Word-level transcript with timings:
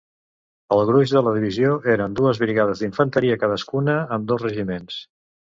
El 0.75 0.79
gruix 0.89 1.13
de 1.17 1.21
la 1.27 1.33
divisió 1.35 1.75
eren 1.95 2.17
dues 2.21 2.41
brigades 2.45 2.81
d'infanteria, 2.85 3.39
cadascuna 3.45 3.99
amb 4.17 4.29
dos 4.33 4.45
regiments. 4.51 4.99